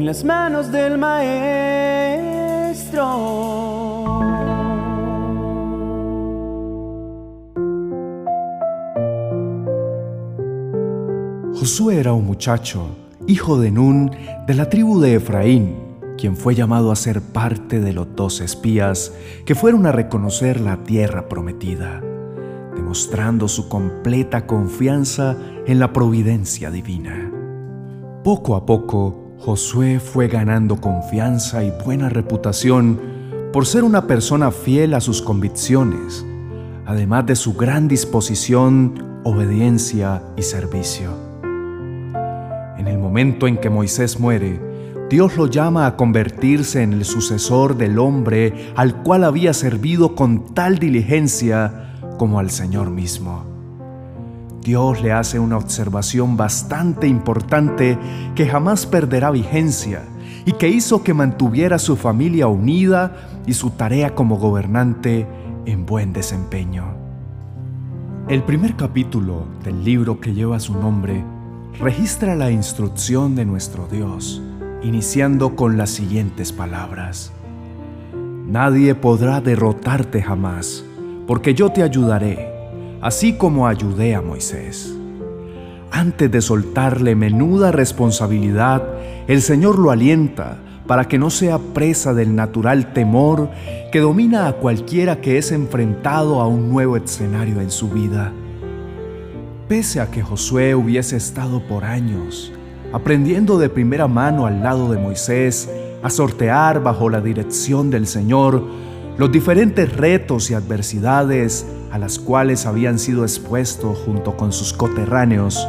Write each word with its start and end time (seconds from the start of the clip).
en 0.00 0.06
las 0.06 0.24
manos 0.24 0.72
del 0.72 0.96
Maestro. 0.96 1.34
Josué 11.52 12.00
era 12.00 12.14
un 12.14 12.24
muchacho, 12.24 12.96
hijo 13.26 13.60
de 13.60 13.70
Nun, 13.70 14.10
de 14.46 14.54
la 14.54 14.70
tribu 14.70 15.00
de 15.00 15.16
Efraín, 15.16 15.76
quien 16.16 16.34
fue 16.34 16.54
llamado 16.54 16.92
a 16.92 16.96
ser 16.96 17.20
parte 17.20 17.78
de 17.80 17.92
los 17.92 18.16
dos 18.16 18.40
espías 18.40 19.12
que 19.44 19.54
fueron 19.54 19.84
a 19.84 19.92
reconocer 19.92 20.62
la 20.62 20.82
tierra 20.82 21.28
prometida, 21.28 22.00
demostrando 22.74 23.48
su 23.48 23.68
completa 23.68 24.46
confianza 24.46 25.36
en 25.66 25.78
la 25.78 25.92
providencia 25.92 26.70
divina. 26.70 27.30
Poco 28.24 28.56
a 28.56 28.64
poco, 28.64 29.19
Josué 29.40 30.00
fue 30.00 30.28
ganando 30.28 30.76
confianza 30.76 31.64
y 31.64 31.72
buena 31.82 32.10
reputación 32.10 33.00
por 33.54 33.64
ser 33.64 33.84
una 33.84 34.06
persona 34.06 34.50
fiel 34.50 34.92
a 34.92 35.00
sus 35.00 35.22
convicciones, 35.22 36.26
además 36.84 37.24
de 37.24 37.36
su 37.36 37.54
gran 37.54 37.88
disposición, 37.88 39.22
obediencia 39.24 40.22
y 40.36 40.42
servicio. 40.42 41.10
En 42.76 42.86
el 42.86 42.98
momento 42.98 43.46
en 43.46 43.56
que 43.56 43.70
Moisés 43.70 44.20
muere, 44.20 44.60
Dios 45.08 45.34
lo 45.38 45.46
llama 45.46 45.86
a 45.86 45.96
convertirse 45.96 46.82
en 46.82 46.92
el 46.92 47.06
sucesor 47.06 47.78
del 47.78 47.98
hombre 47.98 48.72
al 48.76 49.02
cual 49.02 49.24
había 49.24 49.54
servido 49.54 50.14
con 50.14 50.54
tal 50.54 50.78
diligencia 50.78 51.94
como 52.18 52.38
al 52.38 52.50
Señor 52.50 52.90
mismo. 52.90 53.49
Dios 54.62 55.00
le 55.02 55.12
hace 55.12 55.38
una 55.38 55.56
observación 55.56 56.36
bastante 56.36 57.08
importante 57.08 57.98
que 58.34 58.46
jamás 58.46 58.86
perderá 58.86 59.30
vigencia 59.30 60.02
y 60.44 60.52
que 60.52 60.68
hizo 60.68 61.02
que 61.02 61.14
mantuviera 61.14 61.78
su 61.78 61.96
familia 61.96 62.46
unida 62.46 63.42
y 63.46 63.54
su 63.54 63.70
tarea 63.70 64.14
como 64.14 64.36
gobernante 64.36 65.26
en 65.64 65.86
buen 65.86 66.12
desempeño. 66.12 66.84
El 68.28 68.42
primer 68.42 68.76
capítulo 68.76 69.46
del 69.64 69.82
libro 69.82 70.20
que 70.20 70.34
lleva 70.34 70.60
su 70.60 70.74
nombre 70.74 71.24
registra 71.80 72.36
la 72.36 72.50
instrucción 72.50 73.34
de 73.34 73.44
nuestro 73.44 73.86
Dios, 73.86 74.42
iniciando 74.82 75.56
con 75.56 75.76
las 75.76 75.90
siguientes 75.90 76.52
palabras. 76.52 77.32
Nadie 78.46 78.94
podrá 78.94 79.40
derrotarte 79.40 80.22
jamás, 80.22 80.84
porque 81.26 81.54
yo 81.54 81.70
te 81.70 81.82
ayudaré, 81.82 82.59
así 83.00 83.34
como 83.34 83.66
ayudé 83.66 84.14
a 84.14 84.22
Moisés. 84.22 84.94
Antes 85.90 86.30
de 86.30 86.40
soltarle 86.40 87.14
menuda 87.14 87.72
responsabilidad, 87.72 88.82
el 89.26 89.42
Señor 89.42 89.78
lo 89.78 89.90
alienta 89.90 90.58
para 90.86 91.06
que 91.06 91.18
no 91.18 91.30
sea 91.30 91.58
presa 91.58 92.14
del 92.14 92.34
natural 92.34 92.92
temor 92.92 93.50
que 93.92 94.00
domina 94.00 94.48
a 94.48 94.54
cualquiera 94.54 95.20
que 95.20 95.38
es 95.38 95.52
enfrentado 95.52 96.40
a 96.40 96.46
un 96.46 96.68
nuevo 96.68 96.96
escenario 96.96 97.60
en 97.60 97.70
su 97.70 97.88
vida. 97.88 98.32
Pese 99.68 100.00
a 100.00 100.10
que 100.10 100.22
Josué 100.22 100.74
hubiese 100.74 101.16
estado 101.16 101.60
por 101.66 101.84
años 101.84 102.52
aprendiendo 102.92 103.58
de 103.58 103.68
primera 103.68 104.08
mano 104.08 104.46
al 104.46 104.62
lado 104.62 104.90
de 104.90 104.98
Moisés 104.98 105.70
a 106.02 106.10
sortear 106.10 106.82
bajo 106.82 107.08
la 107.08 107.20
dirección 107.20 107.90
del 107.90 108.06
Señor 108.06 108.64
los 109.18 109.30
diferentes 109.30 109.94
retos 109.96 110.50
y 110.50 110.54
adversidades 110.54 111.66
a 111.90 111.98
las 111.98 112.18
cuales 112.18 112.66
habían 112.66 112.98
sido 112.98 113.24
expuestos 113.24 113.98
junto 113.98 114.36
con 114.36 114.52
sus 114.52 114.72
coterráneos, 114.72 115.66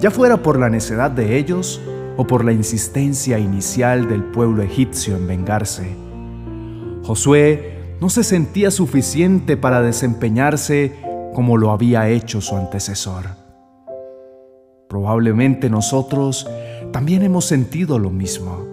ya 0.00 0.10
fuera 0.10 0.42
por 0.42 0.58
la 0.58 0.70
necedad 0.70 1.10
de 1.10 1.36
ellos 1.36 1.80
o 2.16 2.26
por 2.26 2.44
la 2.44 2.52
insistencia 2.52 3.38
inicial 3.38 4.08
del 4.08 4.22
pueblo 4.22 4.62
egipcio 4.62 5.16
en 5.16 5.26
vengarse. 5.26 5.96
Josué 7.02 7.96
no 8.00 8.08
se 8.08 8.24
sentía 8.24 8.70
suficiente 8.70 9.56
para 9.56 9.82
desempeñarse 9.82 10.92
como 11.34 11.56
lo 11.56 11.70
había 11.70 12.08
hecho 12.08 12.40
su 12.40 12.56
antecesor. 12.56 13.26
Probablemente 14.88 15.70
nosotros 15.70 16.48
también 16.92 17.22
hemos 17.22 17.44
sentido 17.44 17.98
lo 17.98 18.10
mismo, 18.10 18.66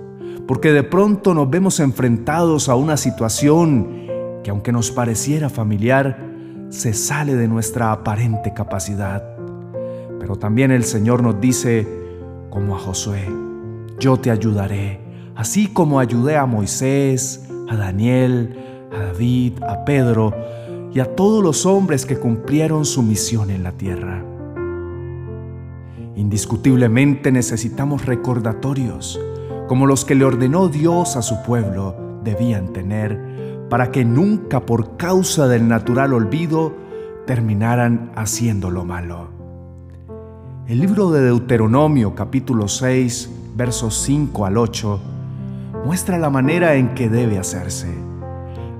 porque 0.48 0.72
de 0.72 0.84
pronto 0.84 1.34
nos 1.34 1.50
vemos 1.50 1.80
enfrentados 1.80 2.70
a 2.70 2.76
una 2.76 2.96
situación 2.96 4.08
que 4.44 4.50
aunque 4.50 4.72
nos 4.72 4.92
pareciera 4.92 5.50
familiar, 5.50 6.26
se 6.70 6.94
sale 6.94 7.36
de 7.36 7.48
nuestra 7.50 7.92
aparente 7.92 8.54
capacidad. 8.54 9.24
Pero 10.20 10.38
también 10.38 10.72
el 10.72 10.86
Señor 10.86 11.22
nos 11.22 11.40
dice, 11.42 11.86
como 12.50 12.76
a 12.76 12.80
Josué, 12.80 13.28
yo 14.00 14.18
te 14.18 14.32
ayudaré, 14.32 15.02
así 15.36 15.68
como 15.68 16.00
ayudé 16.00 16.38
a 16.38 16.46
Moisés, 16.46 17.48
a 17.70 17.76
Daniel, 17.76 18.58
a 18.94 19.00
David, 19.00 19.62
a 19.64 19.84
Pedro, 19.84 20.34
y 20.94 21.00
a 21.02 21.16
todos 21.16 21.44
los 21.44 21.66
hombres 21.66 22.06
que 22.06 22.18
cumplieron 22.18 22.86
su 22.86 23.04
misión 23.04 23.50
en 23.50 23.64
la 23.64 23.74
tierra. 23.74 24.24
Indiscutiblemente 26.16 27.32
necesitamos 27.32 28.06
recordatorios, 28.06 29.20
como 29.68 29.86
los 29.86 30.06
que 30.06 30.16
le 30.16 30.26
ordenó 30.26 30.70
Dios 30.70 31.16
a 31.18 31.22
su 31.22 31.44
pueblo 31.44 31.96
debían 32.24 32.74
tener, 32.74 33.68
para 33.70 33.92
que 33.92 34.06
nunca 34.06 34.66
por 34.66 34.96
causa 34.96 35.48
del 35.48 35.68
natural 35.68 36.14
olvido 36.14 36.74
terminaran 37.26 38.12
haciendo 38.16 38.72
lo 38.72 38.86
malo. 38.86 39.28
El 40.68 40.80
libro 40.80 41.12
de 41.12 41.22
Deuteronomio 41.22 42.16
capítulo 42.16 42.68
6, 42.68 43.30
versos 43.56 43.96
5 44.02 44.46
al 44.46 44.58
8, 44.58 45.00
muestra 45.86 46.18
la 46.18 46.30
manera 46.30 46.76
en 46.76 46.94
que 46.94 47.10
debe 47.10 47.38
hacerse. 47.38 47.94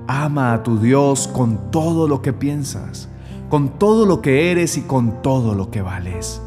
Ama 0.06 0.54
a 0.54 0.62
tu 0.62 0.78
Dios 0.78 1.28
con 1.28 1.70
todo 1.70 2.08
lo 2.08 2.22
que 2.22 2.32
piensas, 2.32 3.10
con 3.50 3.78
todo 3.78 4.06
lo 4.06 4.22
que 4.22 4.50
eres 4.50 4.78
y 4.78 4.82
con 4.82 5.20
todo 5.20 5.54
lo 5.54 5.70
que 5.70 5.82
vales. 5.82 6.40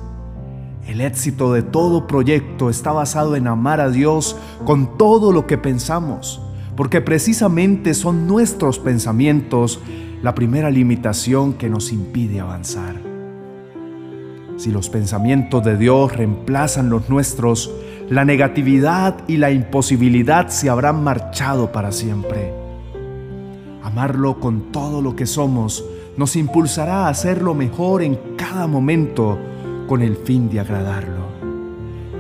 El 0.88 1.00
éxito 1.02 1.54
de 1.54 1.62
todo 1.62 2.08
proyecto 2.08 2.70
está 2.70 2.92
basado 2.92 3.36
en 3.36 3.48
amar 3.48 3.80
a 3.80 3.90
Dios 3.90 4.36
con 4.66 4.98
todo 4.98 5.32
lo 5.32 5.46
que 5.46 5.58
pensamos, 5.58 6.42
porque 6.76 7.02
precisamente 7.02 7.94
son 7.94 8.28
nuestros 8.28 8.80
pensamientos 8.80 9.80
la 10.24 10.34
primera 10.36 10.70
limitación 10.70 11.54
que 11.54 11.70
nos 11.70 11.92
impide 11.92 12.40
avanzar. 12.40 12.96
Si 14.58 14.72
los 14.72 14.90
pensamientos 14.90 15.64
de 15.64 15.78
Dios 15.78 16.16
reemplazan 16.16 16.90
los 16.90 17.10
nuestros, 17.10 17.72
la 18.10 18.26
negatividad 18.26 19.18
y 19.28 19.38
la 19.38 19.52
imposibilidad 19.52 20.50
se 20.50 20.70
habrán 20.70 21.04
marchado 21.04 21.72
para 21.72 21.92
siempre. 21.92 22.54
Amarlo 23.84 24.40
con 24.40 24.72
todo 24.72 25.02
lo 25.02 25.16
que 25.16 25.26
somos 25.26 25.84
nos 26.18 26.36
impulsará 26.36 27.06
a 27.06 27.10
hacerlo 27.10 27.54
mejor 27.54 28.04
en 28.04 28.20
cada 28.36 28.68
momento 28.68 29.40
con 29.88 30.02
el 30.02 30.16
fin 30.16 30.50
de 30.50 30.60
agradarlo. 30.60 31.32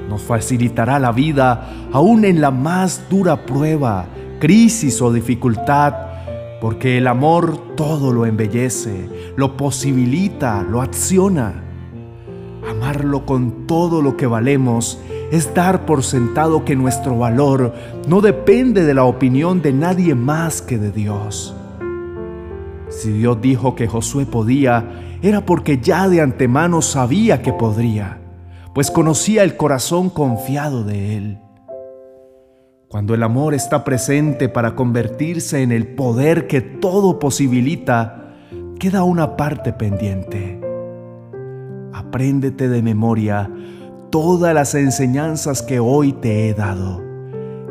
Nos 0.10 0.22
facilitará 0.22 1.00
la 1.00 1.12
vida 1.12 1.90
aún 1.92 2.26
en 2.26 2.42
la 2.42 2.52
más 2.52 3.10
dura 3.10 3.46
prueba, 3.46 4.08
crisis 4.40 5.02
o 5.02 5.14
dificultad, 5.14 5.94
porque 6.60 6.98
el 6.98 7.08
amor 7.08 7.76
todo 7.76 8.12
lo 8.12 8.26
embellece, 8.26 9.10
lo 9.36 9.56
posibilita, 9.58 10.64
lo 10.64 10.82
acciona. 10.82 11.64
Amarlo 12.70 13.26
con 13.26 13.66
todo 13.68 14.02
lo 14.02 14.18
que 14.18 14.28
valemos 14.28 15.00
es 15.32 15.54
dar 15.54 15.86
por 15.86 16.04
sentado 16.04 16.66
que 16.66 16.76
nuestro 16.76 17.18
valor 17.18 17.74
no 18.08 18.20
depende 18.22 18.84
de 18.84 18.94
la 18.94 19.06
opinión 19.06 19.62
de 19.62 19.72
nadie 19.72 20.14
más 20.14 20.62
que 20.62 20.78
de 20.78 20.92
Dios. 20.92 21.56
Si 22.90 23.12
Dios 23.14 23.42
dijo 23.42 23.74
que 23.74 23.88
Josué 23.88 24.26
podía, 24.26 25.11
era 25.22 25.46
porque 25.46 25.80
ya 25.80 26.09
de 26.09 26.22
antemano 26.22 26.82
sabía 26.82 27.42
que 27.42 27.54
podría, 27.54 28.20
pues 28.74 28.90
conocía 28.90 29.44
el 29.44 29.56
corazón 29.56 30.09
confiado 30.09 30.84
de 30.84 31.18
él. 31.18 31.40
Cuando 32.88 33.14
el 33.14 33.23
amor 33.23 33.53
está 33.53 33.84
presente 33.84 34.50
para 34.50 34.76
convertirse 34.76 35.62
en 35.62 35.72
el 35.72 35.88
poder 35.96 36.47
que 36.47 36.62
todo 36.62 37.20
posibilita, 37.20 38.35
queda 38.79 39.03
una 39.03 39.38
parte 39.38 39.72
pendiente. 39.72 40.59
Apréndete 41.94 42.68
de 42.68 42.82
memoria 42.82 43.50
todas 44.09 44.53
las 44.53 44.76
enseñanzas 44.76 45.62
que 45.62 45.79
hoy 45.79 46.14
te 46.14 46.50
he 46.50 46.53
dado 46.53 47.02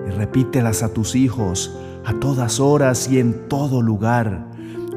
y 0.07 0.11
repítelas 0.11 0.83
a 0.83 0.95
tus 0.95 1.15
hijos 1.15 1.77
a 2.07 2.15
todas 2.15 2.61
horas 2.61 3.11
y 3.11 3.19
en 3.19 3.47
todo 3.49 3.83
lugar 3.83 4.51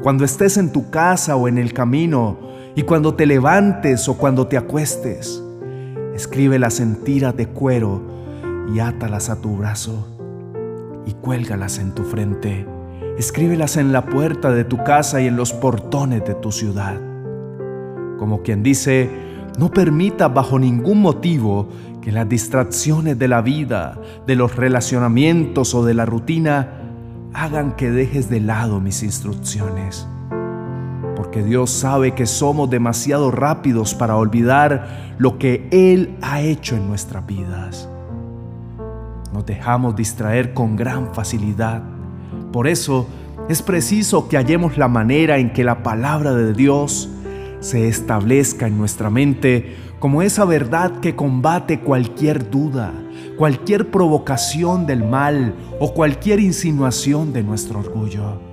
cuando 0.04 0.26
estés 0.26 0.58
en 0.58 0.70
tu 0.70 0.90
casa 0.90 1.34
o 1.34 1.48
en 1.48 1.56
el 1.56 1.72
camino, 1.72 2.36
y 2.76 2.82
cuando 2.82 3.14
te 3.14 3.26
levantes 3.26 4.08
o 4.08 4.16
cuando 4.16 4.46
te 4.46 4.56
acuestes. 4.56 5.42
Escríbelas 6.14 6.80
en 6.80 6.96
tiras 7.04 7.36
de 7.36 7.48
cuero 7.48 8.02
y 8.74 8.80
átalas 8.80 9.30
a 9.30 9.40
tu 9.40 9.56
brazo 9.56 10.08
y 11.06 11.12
cuélgalas 11.12 11.78
en 11.78 11.92
tu 11.92 12.04
frente. 12.04 12.66
Escríbelas 13.18 13.76
en 13.76 13.92
la 13.92 14.06
puerta 14.06 14.50
de 14.50 14.64
tu 14.64 14.82
casa 14.82 15.20
y 15.20 15.26
en 15.26 15.36
los 15.36 15.52
portones 15.52 16.24
de 16.24 16.34
tu 16.34 16.50
ciudad. 16.50 17.00
Como 18.18 18.42
quien 18.42 18.62
dice, 18.62 19.10
no 19.58 19.70
permita 19.70 20.28
bajo 20.28 20.58
ningún 20.58 21.00
motivo 21.00 21.68
Que 22.00 22.12
las 22.12 22.28
distracciones 22.28 23.18
de 23.18 23.28
la 23.28 23.40
vida, 23.40 23.98
de 24.26 24.36
los 24.36 24.56
relacionamientos 24.56 25.74
o 25.74 25.86
de 25.86 25.94
la 25.94 26.04
rutina 26.04 26.68
hagan 27.32 27.76
que 27.76 27.90
dejes 27.90 28.28
de 28.28 28.40
lado 28.40 28.78
mis 28.78 29.02
instrucciones. 29.02 30.06
Porque 31.24 31.42
Dios 31.42 31.70
sabe 31.70 32.12
que 32.12 32.26
somos 32.26 32.68
demasiado 32.68 33.30
rápidos 33.30 33.94
para 33.94 34.14
olvidar 34.14 35.14
lo 35.16 35.38
que 35.38 35.66
Él 35.70 36.18
ha 36.20 36.42
hecho 36.42 36.76
en 36.76 36.86
nuestras 36.86 37.26
vidas. 37.26 37.88
Nos 39.32 39.46
dejamos 39.46 39.96
distraer 39.96 40.52
con 40.52 40.76
gran 40.76 41.14
facilidad. 41.14 41.82
Por 42.52 42.68
eso 42.68 43.06
es 43.48 43.62
preciso 43.62 44.28
que 44.28 44.36
hallemos 44.36 44.76
la 44.76 44.86
manera 44.86 45.38
en 45.38 45.54
que 45.54 45.64
la 45.64 45.82
palabra 45.82 46.34
de 46.34 46.52
Dios 46.52 47.08
se 47.60 47.88
establezca 47.88 48.66
en 48.66 48.76
nuestra 48.76 49.08
mente 49.08 49.76
como 50.00 50.20
esa 50.20 50.44
verdad 50.44 51.00
que 51.00 51.16
combate 51.16 51.80
cualquier 51.80 52.50
duda, 52.50 52.92
cualquier 53.38 53.90
provocación 53.90 54.84
del 54.84 55.02
mal 55.02 55.54
o 55.80 55.94
cualquier 55.94 56.38
insinuación 56.40 57.32
de 57.32 57.42
nuestro 57.42 57.78
orgullo. 57.78 58.43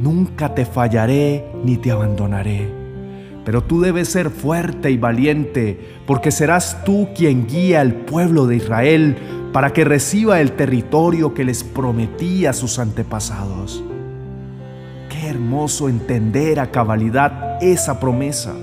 Nunca 0.00 0.54
te 0.54 0.66
fallaré 0.66 1.44
ni 1.64 1.78
te 1.78 1.90
abandonaré, 1.90 2.68
pero 3.44 3.62
tú 3.62 3.80
debes 3.80 4.08
ser 4.08 4.30
fuerte 4.30 4.90
y 4.90 4.98
valiente, 4.98 5.80
porque 6.06 6.30
serás 6.30 6.84
tú 6.84 7.08
quien 7.14 7.46
guía 7.46 7.80
al 7.80 7.94
pueblo 7.94 8.46
de 8.46 8.56
Israel 8.56 9.16
para 9.52 9.72
que 9.72 9.84
reciba 9.84 10.40
el 10.40 10.52
territorio 10.52 11.32
que 11.32 11.44
les 11.44 11.64
prometí 11.64 12.44
a 12.44 12.52
sus 12.52 12.78
antepasados. 12.78 13.82
Qué 15.08 15.28
hermoso 15.28 15.88
entender 15.88 16.60
a 16.60 16.70
cabalidad 16.70 17.62
esa 17.62 17.98
promesa. 17.98 18.54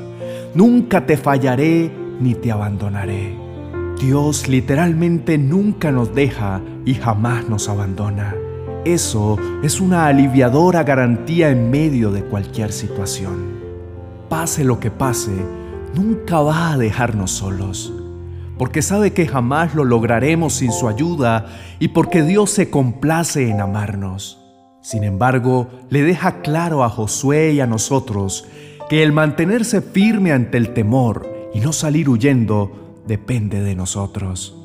Nunca 0.53 1.07
te 1.07 1.17
fallaré 1.17 1.91
ni 2.19 2.35
te 2.35 2.51
abandonaré. 2.51 3.35
Dios 3.99 4.47
literalmente 4.47 5.39
nunca 5.39 5.91
nos 5.91 6.13
deja 6.13 6.61
y 6.85 6.93
jamás 6.93 7.49
nos 7.49 7.69
abandona. 7.69 8.35
Eso 8.85 9.37
es 9.63 9.79
una 9.79 10.07
aliviadora 10.07 10.83
garantía 10.83 11.49
en 11.49 11.71
medio 11.71 12.11
de 12.11 12.21
cualquier 12.21 12.73
situación. 12.73 13.63
Pase 14.27 14.65
lo 14.65 14.81
que 14.81 14.91
pase, 14.91 15.31
nunca 15.95 16.41
va 16.41 16.73
a 16.73 16.77
dejarnos 16.77 17.31
solos, 17.31 17.93
porque 18.57 18.81
sabe 18.81 19.13
que 19.13 19.25
jamás 19.25 19.73
lo 19.73 19.85
lograremos 19.85 20.55
sin 20.55 20.73
su 20.73 20.89
ayuda 20.89 21.45
y 21.79 21.89
porque 21.89 22.23
Dios 22.23 22.49
se 22.49 22.69
complace 22.69 23.49
en 23.49 23.61
amarnos. 23.61 24.43
Sin 24.81 25.05
embargo, 25.05 25.69
le 25.89 26.01
deja 26.01 26.41
claro 26.41 26.83
a 26.83 26.89
Josué 26.89 27.53
y 27.53 27.61
a 27.61 27.67
nosotros 27.67 28.47
que 28.89 29.01
el 29.01 29.13
mantenerse 29.13 29.81
firme 29.81 30.33
ante 30.33 30.57
el 30.57 30.73
temor 30.73 31.25
y 31.53 31.61
no 31.61 31.71
salir 31.71 32.09
huyendo 32.09 32.99
depende 33.07 33.61
de 33.61 33.75
nosotros. 33.75 34.57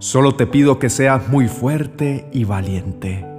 Solo 0.00 0.34
te 0.34 0.48
pido 0.48 0.80
que 0.80 0.90
seas 0.90 1.28
muy 1.28 1.46
fuerte 1.46 2.28
y 2.32 2.42
valiente. 2.42 3.31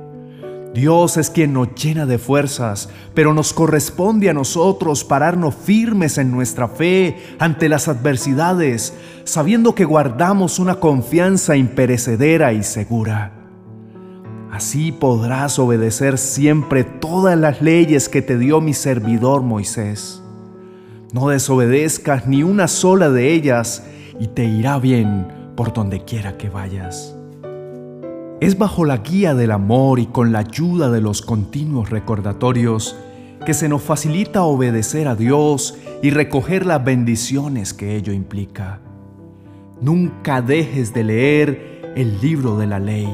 Dios 0.73 1.17
es 1.17 1.29
quien 1.29 1.53
nos 1.53 1.75
llena 1.75 2.07
de 2.07 2.17
fuerzas, 2.17 2.89
pero 3.13 3.33
nos 3.35 3.53
corresponde 3.53 4.29
a 4.29 4.33
nosotros 4.33 5.03
pararnos 5.03 5.53
firmes 5.53 6.17
en 6.17 6.31
nuestra 6.31 6.67
fe 6.67 7.17
ante 7.37 7.69
las 7.69 7.87
adversidades, 7.87 8.93
sabiendo 9.23 9.75
que 9.75 9.85
guardamos 9.85 10.57
una 10.57 10.75
confianza 10.75 11.55
imperecedera 11.55 12.53
y 12.53 12.63
segura. 12.63 13.33
Así 14.51 14.91
podrás 14.91 15.59
obedecer 15.59 16.17
siempre 16.17 16.83
todas 16.83 17.37
las 17.37 17.61
leyes 17.61 18.09
que 18.09 18.23
te 18.23 18.37
dio 18.37 18.59
mi 18.59 18.73
servidor 18.73 19.43
Moisés. 19.43 20.23
No 21.11 21.29
desobedezcas 21.29 22.27
ni 22.27 22.41
una 22.41 22.67
sola 22.67 23.11
de 23.11 23.31
ellas 23.31 23.83
y 24.19 24.27
te 24.27 24.45
irá 24.45 24.79
bien 24.79 25.27
por 25.55 25.71
donde 25.71 26.03
quiera 26.03 26.37
que 26.37 26.49
vayas. 26.49 27.15
Es 28.39 28.57
bajo 28.57 28.85
la 28.85 28.97
guía 28.97 29.33
del 29.33 29.51
amor 29.51 29.99
y 29.99 30.07
con 30.07 30.31
la 30.31 30.39
ayuda 30.39 30.89
de 30.89 31.01
los 31.01 31.21
continuos 31.21 31.89
recordatorios 31.89 32.95
que 33.45 33.53
se 33.53 33.69
nos 33.69 33.81
facilita 33.81 34.43
obedecer 34.43 35.07
a 35.07 35.15
Dios 35.15 35.77
y 36.01 36.09
recoger 36.09 36.65
las 36.65 36.83
bendiciones 36.83 37.73
que 37.73 37.95
ello 37.95 38.13
implica. 38.13 38.79
Nunca 39.81 40.41
dejes 40.41 40.93
de 40.93 41.03
leer 41.03 41.93
el 41.95 42.19
libro 42.21 42.57
de 42.57 42.67
la 42.67 42.79
ley 42.79 43.09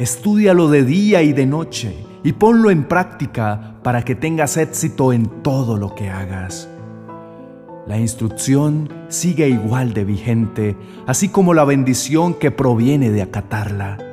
Estúdialo 0.00 0.68
de 0.68 0.82
día 0.82 1.22
y 1.22 1.34
de 1.34 1.44
noche 1.44 1.94
y 2.24 2.32
ponlo 2.32 2.70
en 2.70 2.84
práctica 2.84 3.76
para 3.82 4.02
que 4.02 4.14
tengas 4.14 4.56
éxito 4.56 5.12
en 5.12 5.42
todo 5.42 5.76
lo 5.76 5.94
que 5.94 6.08
hagas. 6.08 6.70
La 7.86 7.98
instrucción 7.98 8.88
sigue 9.08 9.50
igual 9.50 9.92
de 9.92 10.04
vigente, 10.06 10.74
así 11.06 11.28
como 11.28 11.52
la 11.52 11.64
bendición 11.64 12.32
que 12.32 12.50
proviene 12.50 13.10
de 13.10 13.20
acatarla. 13.20 14.09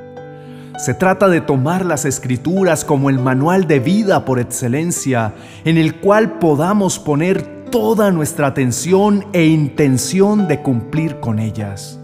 Se 0.78 0.94
trata 0.94 1.26
de 1.26 1.40
tomar 1.40 1.84
las 1.84 2.04
escrituras 2.04 2.84
como 2.84 3.10
el 3.10 3.18
manual 3.18 3.66
de 3.66 3.80
vida 3.80 4.24
por 4.24 4.38
excelencia, 4.38 5.34
en 5.64 5.76
el 5.76 5.96
cual 5.96 6.38
podamos 6.38 7.00
poner 7.00 7.64
toda 7.72 8.12
nuestra 8.12 8.46
atención 8.46 9.26
e 9.32 9.44
intención 9.44 10.46
de 10.46 10.62
cumplir 10.62 11.18
con 11.18 11.40
ellas. 11.40 11.98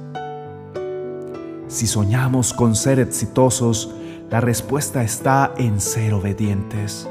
Si 1.69 1.87
soñamos 1.87 2.53
con 2.53 2.75
ser 2.75 2.99
exitosos, 2.99 3.95
la 4.29 4.41
respuesta 4.41 5.05
está 5.05 5.53
en 5.57 5.81
ser 5.81 6.13
obedientes. 6.13 7.09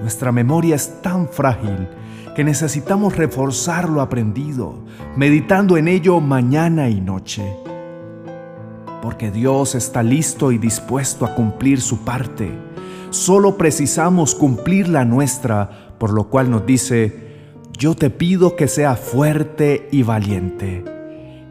Nuestra 0.00 0.32
memoria 0.32 0.74
es 0.74 1.00
tan 1.00 1.28
frágil 1.28 1.88
que 2.34 2.42
necesitamos 2.42 3.14
reforzar 3.16 3.88
lo 3.88 4.00
aprendido, 4.00 4.80
meditando 5.16 5.76
en 5.76 5.86
ello 5.86 6.20
mañana 6.20 6.88
y 6.88 7.00
noche. 7.00 7.44
Porque 9.06 9.30
Dios 9.30 9.76
está 9.76 10.02
listo 10.02 10.50
y 10.50 10.58
dispuesto 10.58 11.24
a 11.24 11.36
cumplir 11.36 11.80
su 11.80 12.00
parte. 12.00 12.50
Solo 13.10 13.56
precisamos 13.56 14.34
cumplir 14.34 14.88
la 14.88 15.04
nuestra, 15.04 15.94
por 15.96 16.12
lo 16.12 16.24
cual 16.28 16.50
nos 16.50 16.66
dice, 16.66 17.36
yo 17.78 17.94
te 17.94 18.10
pido 18.10 18.56
que 18.56 18.66
seas 18.66 18.98
fuerte 18.98 19.88
y 19.92 20.02
valiente 20.02 20.82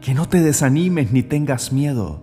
que 0.02 0.12
no 0.12 0.28
te 0.28 0.42
desanimes 0.42 1.12
ni 1.12 1.22
tengas 1.22 1.72
miedo, 1.72 2.20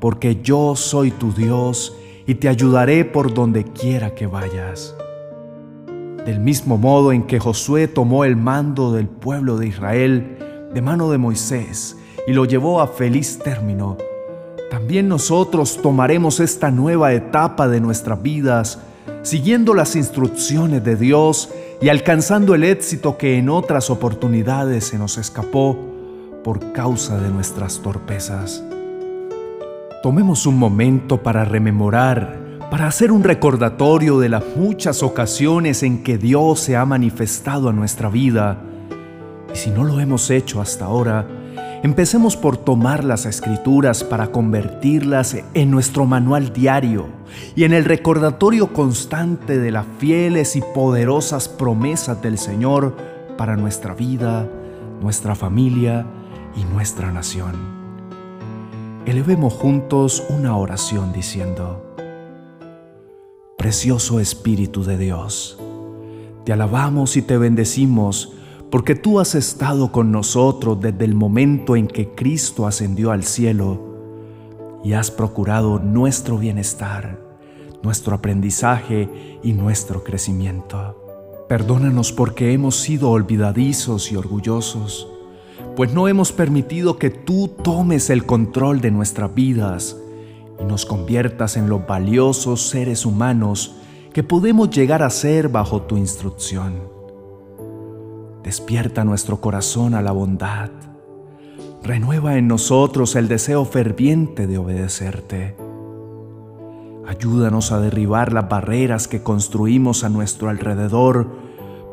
porque 0.00 0.40
yo 0.42 0.76
soy 0.76 1.10
tu 1.10 1.30
Dios 1.32 1.94
y 2.26 2.36
te 2.36 2.48
ayudaré 2.48 3.04
por 3.04 3.34
donde 3.34 3.64
quiera 3.64 4.14
que 4.14 4.26
vayas. 4.26 4.96
Del 6.24 6.40
mismo 6.40 6.78
modo 6.78 7.12
en 7.12 7.24
que 7.24 7.38
Josué 7.38 7.86
tomó 7.86 8.24
el 8.24 8.34
mando 8.34 8.92
del 8.92 9.08
pueblo 9.08 9.58
de 9.58 9.66
Israel 9.66 10.38
de 10.72 10.80
mano 10.80 11.10
de 11.10 11.18
Moisés 11.18 11.98
y 12.26 12.32
lo 12.32 12.46
llevó 12.46 12.80
a 12.80 12.88
feliz 12.88 13.38
término, 13.38 13.96
también 14.70 15.08
nosotros 15.08 15.80
tomaremos 15.82 16.38
esta 16.38 16.70
nueva 16.70 17.12
etapa 17.12 17.66
de 17.66 17.80
nuestras 17.80 18.22
vidas 18.22 18.78
siguiendo 19.22 19.74
las 19.74 19.96
instrucciones 19.96 20.84
de 20.84 20.94
Dios 20.94 21.50
y 21.80 21.88
alcanzando 21.88 22.54
el 22.54 22.62
éxito 22.62 23.18
que 23.18 23.36
en 23.36 23.48
otras 23.48 23.90
oportunidades 23.90 24.84
se 24.84 24.96
nos 24.98 25.18
escapó 25.18 25.76
por 26.44 26.72
causa 26.72 27.18
de 27.18 27.30
nuestras 27.30 27.80
torpezas. 27.80 28.62
Tomemos 30.04 30.46
un 30.46 30.56
momento 30.56 31.20
para 31.20 31.44
rememorar, 31.44 32.38
para 32.70 32.86
hacer 32.86 33.10
un 33.10 33.24
recordatorio 33.24 34.20
de 34.20 34.28
las 34.28 34.44
muchas 34.56 35.02
ocasiones 35.02 35.82
en 35.82 36.04
que 36.04 36.16
Dios 36.16 36.60
se 36.60 36.76
ha 36.76 36.84
manifestado 36.84 37.68
a 37.68 37.72
nuestra 37.72 38.08
vida. 38.08 38.62
Y 39.52 39.56
si 39.56 39.70
no 39.70 39.82
lo 39.82 39.98
hemos 39.98 40.30
hecho 40.30 40.60
hasta 40.60 40.84
ahora, 40.84 41.26
empecemos 41.82 42.36
por 42.36 42.56
tomar 42.56 43.04
las 43.04 43.26
escrituras 43.26 44.04
para 44.04 44.28
convertirlas 44.32 45.36
en 45.54 45.70
nuestro 45.70 46.06
manual 46.06 46.52
diario 46.52 47.06
y 47.54 47.64
en 47.64 47.72
el 47.72 47.84
recordatorio 47.84 48.72
constante 48.72 49.58
de 49.58 49.70
las 49.70 49.86
fieles 49.98 50.56
y 50.56 50.62
poderosas 50.74 51.48
promesas 51.48 52.20
del 52.22 52.38
Señor 52.38 52.96
para 53.36 53.56
nuestra 53.56 53.94
vida, 53.94 54.48
nuestra 55.00 55.34
familia 55.34 56.06
y 56.56 56.64
nuestra 56.64 57.10
nación. 57.10 57.80
Elevemos 59.06 59.54
juntos 59.54 60.22
una 60.28 60.56
oración 60.56 61.12
diciendo, 61.12 61.86
Precioso 63.56 64.20
Espíritu 64.20 64.84
de 64.84 64.98
Dios, 64.98 65.58
te 66.44 66.52
alabamos 66.52 67.16
y 67.16 67.22
te 67.22 67.38
bendecimos 67.38 68.34
porque 68.70 68.94
tú 68.94 69.20
has 69.20 69.34
estado 69.34 69.92
con 69.92 70.12
nosotros 70.12 70.80
desde 70.80 71.04
el 71.04 71.14
momento 71.14 71.76
en 71.76 71.88
que 71.88 72.10
Cristo 72.10 72.66
ascendió 72.66 73.10
al 73.10 73.24
cielo 73.24 73.80
y 74.84 74.92
has 74.92 75.10
procurado 75.10 75.78
nuestro 75.78 76.38
bienestar, 76.38 77.20
nuestro 77.82 78.14
aprendizaje 78.14 79.38
y 79.42 79.52
nuestro 79.52 80.04
crecimiento. 80.04 80.96
Perdónanos 81.48 82.12
porque 82.12 82.52
hemos 82.52 82.76
sido 82.76 83.10
olvidadizos 83.10 84.12
y 84.12 84.16
orgullosos 84.16 85.08
pues 85.76 85.92
no 85.92 86.08
hemos 86.08 86.32
permitido 86.32 86.98
que 86.98 87.10
tú 87.10 87.48
tomes 87.62 88.10
el 88.10 88.26
control 88.26 88.80
de 88.80 88.90
nuestras 88.90 89.34
vidas 89.34 89.96
y 90.60 90.64
nos 90.64 90.84
conviertas 90.84 91.56
en 91.56 91.68
los 91.68 91.86
valiosos 91.86 92.68
seres 92.68 93.06
humanos 93.06 93.76
que 94.12 94.22
podemos 94.22 94.70
llegar 94.70 95.02
a 95.02 95.10
ser 95.10 95.48
bajo 95.48 95.82
tu 95.82 95.96
instrucción. 95.96 96.99
Despierta 98.42 99.04
nuestro 99.04 99.40
corazón 99.40 99.94
a 99.94 100.02
la 100.02 100.12
bondad. 100.12 100.70
renueva 101.82 102.36
en 102.36 102.46
nosotros 102.46 103.16
el 103.16 103.26
deseo 103.26 103.64
ferviente 103.64 104.46
de 104.46 104.58
obedecerte. 104.58 105.56
Ayúdanos 107.06 107.72
a 107.72 107.80
derribar 107.80 108.32
las 108.32 108.48
barreras 108.48 109.08
que 109.08 109.22
construimos 109.22 110.04
a 110.04 110.10
nuestro 110.10 110.50
alrededor 110.50 111.28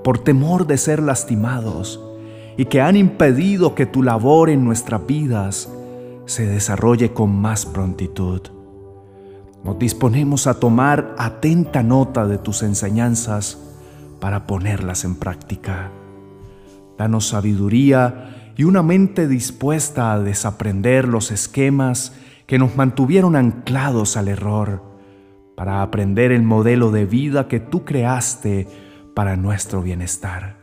por 0.03 0.19
temor 0.19 0.67
de 0.67 0.77
ser 0.77 1.01
lastimados 1.01 2.01
y 2.57 2.65
que 2.65 2.81
han 2.81 2.97
impedido 2.97 3.75
que 3.75 3.85
tu 3.85 4.03
labor 4.03 4.49
en 4.49 4.65
nuestras 4.65 5.05
vidas 5.07 5.69
se 6.25 6.45
desarrolle 6.45 7.13
con 7.13 7.33
más 7.35 7.65
prontitud. 7.65 8.41
Nos 9.63 9.79
disponemos 9.79 10.47
a 10.47 10.59
tomar 10.59 11.15
atenta 11.17 11.81
nota 11.81 12.27
de 12.27 12.37
tus 12.37 12.61
enseñanzas 12.61 13.57
para 14.19 14.47
ponerlas 14.47 15.03
en 15.03 15.15
práctica. 15.15 15.91
Danos 16.97 17.27
sabiduría 17.27 18.53
y 18.57 18.63
una 18.63 18.83
mente 18.83 19.27
dispuesta 19.27 20.13
a 20.13 20.19
desaprender 20.19 21.07
los 21.07 21.31
esquemas 21.31 22.13
que 22.45 22.57
nos 22.57 22.75
mantuvieron 22.75 23.35
anclados 23.35 24.17
al 24.17 24.27
error, 24.27 24.81
para 25.55 25.81
aprender 25.81 26.31
el 26.31 26.43
modelo 26.43 26.91
de 26.91 27.05
vida 27.05 27.47
que 27.47 27.59
tú 27.59 27.83
creaste 27.83 28.67
para 29.15 29.35
nuestro 29.35 29.81
bienestar. 29.81 30.57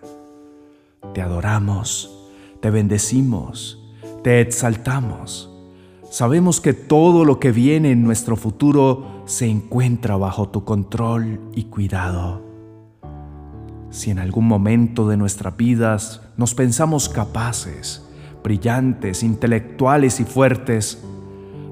Te 1.12 1.20
adoramos, 1.20 2.30
te 2.60 2.70
bendecimos, 2.70 3.82
te 4.22 4.40
exaltamos 4.40 5.50
Sabemos 6.14 6.60
que 6.60 6.74
todo 6.74 7.24
lo 7.24 7.40
que 7.40 7.50
viene 7.50 7.90
en 7.90 8.04
nuestro 8.04 8.36
futuro 8.36 9.24
se 9.24 9.48
encuentra 9.48 10.16
bajo 10.16 10.48
tu 10.48 10.62
control 10.62 11.40
y 11.56 11.64
cuidado. 11.64 12.43
Si 13.94 14.10
en 14.10 14.18
algún 14.18 14.48
momento 14.48 15.06
de 15.06 15.16
nuestras 15.16 15.56
vidas 15.56 16.20
nos 16.36 16.56
pensamos 16.56 17.08
capaces, 17.08 18.04
brillantes, 18.42 19.22
intelectuales 19.22 20.18
y 20.18 20.24
fuertes, 20.24 21.00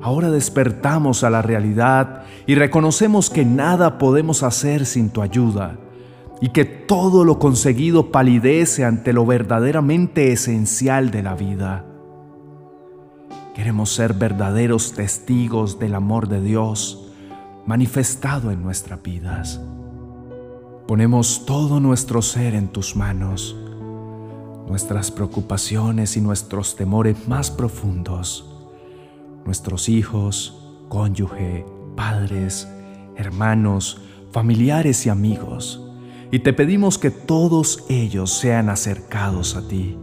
ahora 0.00 0.30
despertamos 0.30 1.24
a 1.24 1.30
la 1.30 1.42
realidad 1.42 2.22
y 2.46 2.54
reconocemos 2.54 3.28
que 3.28 3.44
nada 3.44 3.98
podemos 3.98 4.44
hacer 4.44 4.86
sin 4.86 5.10
tu 5.10 5.20
ayuda 5.20 5.80
y 6.40 6.50
que 6.50 6.64
todo 6.64 7.24
lo 7.24 7.40
conseguido 7.40 8.12
palidece 8.12 8.84
ante 8.84 9.12
lo 9.12 9.26
verdaderamente 9.26 10.30
esencial 10.30 11.10
de 11.10 11.24
la 11.24 11.34
vida. 11.34 11.84
Queremos 13.56 13.92
ser 13.92 14.14
verdaderos 14.14 14.92
testigos 14.92 15.80
del 15.80 15.96
amor 15.96 16.28
de 16.28 16.40
Dios 16.40 17.12
manifestado 17.66 18.52
en 18.52 18.62
nuestras 18.62 19.02
vidas. 19.02 19.60
Ponemos 20.92 21.46
todo 21.46 21.80
nuestro 21.80 22.20
ser 22.20 22.54
en 22.54 22.68
tus 22.68 22.96
manos, 22.96 23.56
nuestras 24.68 25.10
preocupaciones 25.10 26.18
y 26.18 26.20
nuestros 26.20 26.76
temores 26.76 27.26
más 27.26 27.50
profundos, 27.50 28.44
nuestros 29.46 29.88
hijos, 29.88 30.68
cónyuge, 30.90 31.64
padres, 31.96 32.68
hermanos, 33.16 34.02
familiares 34.32 35.06
y 35.06 35.08
amigos, 35.08 35.82
y 36.30 36.40
te 36.40 36.52
pedimos 36.52 36.98
que 36.98 37.10
todos 37.10 37.86
ellos 37.88 38.30
sean 38.30 38.68
acercados 38.68 39.56
a 39.56 39.66
ti. 39.66 39.96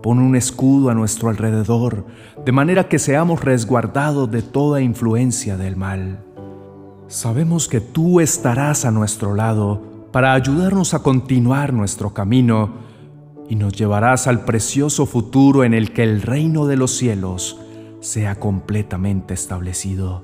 Pon 0.00 0.20
un 0.20 0.36
escudo 0.36 0.90
a 0.90 0.94
nuestro 0.94 1.28
alrededor, 1.28 2.06
de 2.46 2.52
manera 2.52 2.88
que 2.88 3.00
seamos 3.00 3.42
resguardados 3.42 4.30
de 4.30 4.42
toda 4.42 4.80
influencia 4.80 5.56
del 5.56 5.74
mal. 5.74 6.24
Sabemos 7.08 7.68
que 7.68 7.80
tú 7.80 8.20
estarás 8.20 8.84
a 8.84 8.90
nuestro 8.90 9.34
lado 9.34 9.82
para 10.12 10.34
ayudarnos 10.34 10.92
a 10.92 10.98
continuar 10.98 11.72
nuestro 11.72 12.12
camino 12.12 12.74
y 13.48 13.56
nos 13.56 13.72
llevarás 13.72 14.26
al 14.26 14.44
precioso 14.44 15.06
futuro 15.06 15.64
en 15.64 15.72
el 15.72 15.94
que 15.94 16.02
el 16.02 16.20
reino 16.20 16.66
de 16.66 16.76
los 16.76 16.90
cielos 16.90 17.58
sea 18.00 18.38
completamente 18.38 19.32
establecido. 19.32 20.22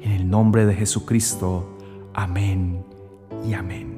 En 0.00 0.10
el 0.10 0.28
nombre 0.28 0.66
de 0.66 0.74
Jesucristo, 0.74 1.78
amén 2.14 2.84
y 3.48 3.54
amén. 3.54 3.91